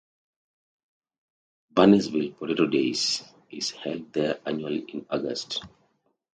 "Barnesville 1.75 2.31
Potato 2.35 2.65
Days" 2.65 3.21
is 3.51 3.69
held 3.69 4.11
there 4.13 4.39
annually 4.47 4.79
in 4.87 5.05
August. 5.11 5.61